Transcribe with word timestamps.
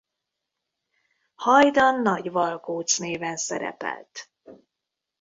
Hajdan 1.35 2.01
Nagy-Valkócz 2.01 2.97
néven 2.99 3.37
szerepelt. 3.37 4.31